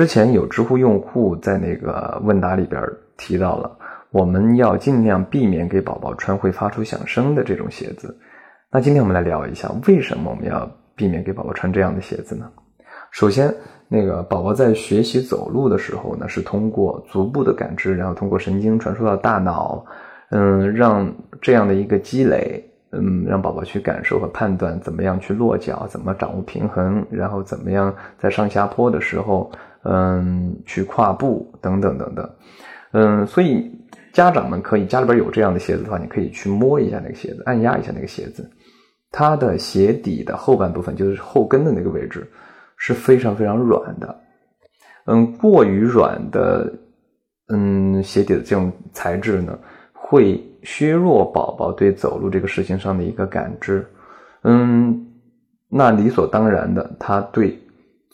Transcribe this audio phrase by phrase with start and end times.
[0.00, 2.82] 之前有知乎用户在那个问答里边
[3.18, 3.70] 提到了，
[4.08, 8.16] 我们要尽量避免给宝宝穿会发出响声的这种鞋子。
[8.72, 12.50] 那今天我们来聊一下，为什么我们要避免给宝宝穿这样的鞋子呢？
[13.10, 13.54] 首先，
[13.88, 19.84] 那个宝宝在学习走路的时候呢，是通过足部的感知，然后通过神经传输到大脑，
[20.30, 21.12] 嗯，让
[21.42, 29.52] 这样的一个积累，嗯，让宝宝去感受和判断怎么样去落脚，怎么掌握平衡，然后怎么样在上下坡的时候，
[29.84, 32.30] 嗯，去跨步等等等等，
[32.92, 33.70] 嗯，所以
[34.12, 38.50] 家长们可以家里边有这样的鞋子的话，你可以去摸一下那个鞋子，按压一下那个鞋子，
[39.10, 42.26] 它的鞋底的后半部分就是后跟的那个位置。
[42.82, 44.20] 是非常非常软的，
[45.04, 46.72] 嗯，过于软的，
[47.48, 49.58] 嗯，鞋底的这种材质呢，
[49.92, 53.86] 会削弱宝宝对走路这个事情上的一个感知，
[54.44, 54.98] 嗯，
[55.68, 57.54] 那理所当然的，他对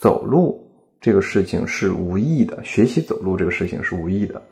[0.00, 0.65] 走路
[1.06, 4.42] 这个事情是无意的，学习走路这个事情是无意的，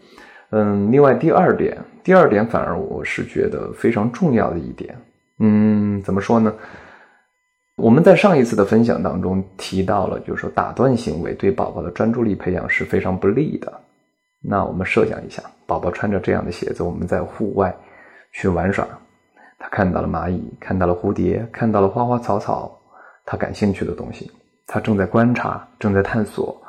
[0.51, 4.96] 嗯，另外第二点，第二点反而我是觉得非常重要的一点，
[5.41, 6.55] 嗯，怎么说呢？
[7.74, 13.80] 我们在上一次的分享当中提到了，就是说打断行为对宝宝的专注力培养是非常不利的。
[14.41, 17.74] 那我们设想一下，宝宝穿着这样的鞋子，我们在户外
[18.33, 18.87] 去玩耍，
[19.59, 22.79] 他看到了蚂蚁，看到了蝴蝶，看到了花花草草，
[23.27, 24.30] 他感兴趣的东西，
[24.75, 26.61] 他正在观察，正在探索。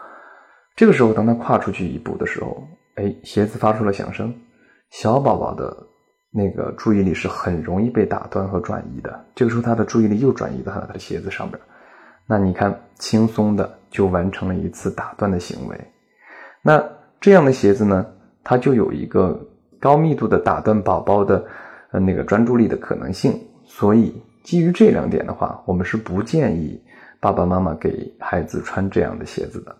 [0.75, 2.63] 这个时候，当他跨出去一步的时候，
[2.97, 4.31] 哎，鞋子发出了响声，
[4.91, 5.75] 小宝宝的。
[6.37, 11.57] 那个注意力是很容易被打断和转移的，这个时候他的注意力又转移到他的鞋子上边，
[12.27, 15.79] 那你看轻松的就完成了一次打断的行为，
[16.61, 16.83] 那
[17.21, 18.05] 这样的鞋子呢，
[18.43, 19.39] 它就有一个
[19.79, 21.45] 高密度的打断宝宝的
[21.91, 26.77] 呃那个专注力的可能性，所以基于这两点的话，我们是不建议
[27.25, 29.75] 爸爸妈妈给孩子穿这样的鞋子的。